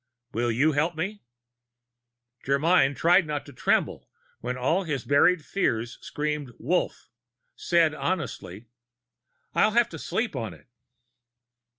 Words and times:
Will 0.33 0.51
you 0.51 0.71
help 0.71 0.95
me?" 0.95 1.21
Germyn, 2.43 2.95
trying 2.95 3.27
not 3.27 3.45
to 3.45 3.53
tremble 3.53 4.09
when 4.39 4.57
all 4.57 4.83
his 4.83 5.05
buried 5.05 5.45
fears 5.45 5.99
screamed 6.01 6.53
Wolf!, 6.57 7.07
said 7.55 7.93
honestly: 7.93 8.65
"I'll 9.53 9.73
have 9.73 9.89
to 9.89 9.99
sleep 9.99 10.35
on 10.35 10.55
it." 10.55 10.65